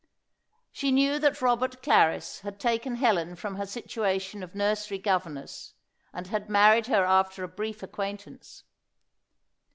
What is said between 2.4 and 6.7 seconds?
taken Helen from her situation of nursery governess, and had